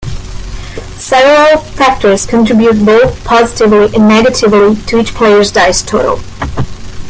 Several 0.95 1.59
factors 1.61 2.25
contribute 2.25 2.83
both 2.83 3.23
positively 3.23 3.95
and 3.95 4.07
negatively 4.07 4.75
to 4.87 4.97
each 4.99 5.13
player's 5.13 5.51
dice 5.51 5.83
total. 5.83 6.19